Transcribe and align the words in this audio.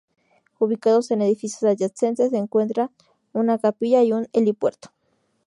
Ubicados 0.57 1.11
en 1.11 1.21
edificios 1.21 1.61
adyacentes 1.61 2.31
se 2.31 2.37
encuentran 2.37 2.89
una 3.33 3.59
capilla 3.59 4.01
y 4.01 4.11
un 4.13 4.27
helipuerto. 4.33 4.89